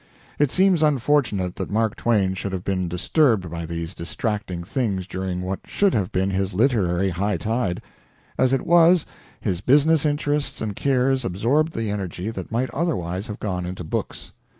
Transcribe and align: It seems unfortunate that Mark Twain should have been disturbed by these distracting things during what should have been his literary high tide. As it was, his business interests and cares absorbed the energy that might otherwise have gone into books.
It 0.39 0.49
seems 0.51 0.81
unfortunate 0.81 1.57
that 1.57 1.69
Mark 1.69 1.95
Twain 1.95 2.33
should 2.33 2.53
have 2.53 2.63
been 2.63 2.87
disturbed 2.89 3.51
by 3.51 3.67
these 3.67 3.93
distracting 3.93 4.63
things 4.63 5.05
during 5.05 5.43
what 5.43 5.59
should 5.65 5.93
have 5.93 6.11
been 6.11 6.31
his 6.31 6.55
literary 6.55 7.11
high 7.11 7.37
tide. 7.37 7.83
As 8.35 8.51
it 8.51 8.65
was, 8.65 9.05
his 9.39 9.61
business 9.61 10.03
interests 10.03 10.59
and 10.59 10.75
cares 10.75 11.23
absorbed 11.23 11.73
the 11.75 11.91
energy 11.91 12.31
that 12.31 12.51
might 12.51 12.71
otherwise 12.71 13.27
have 13.27 13.39
gone 13.39 13.63
into 13.63 13.83
books. 13.83 14.31